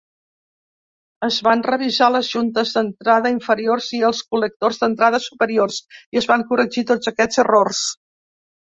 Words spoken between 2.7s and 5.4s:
d'entrada inferiors i els col·lectors d'entrada